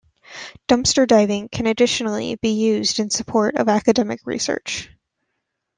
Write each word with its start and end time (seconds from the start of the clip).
Dumpster 0.67 1.05
diving 1.07 1.47
can 1.49 1.67
additionally 1.67 2.33
be 2.33 2.49
used 2.49 2.97
in 2.99 3.11
support 3.11 3.55
of 3.57 3.69
academic 3.69 4.19
research. 4.25 4.89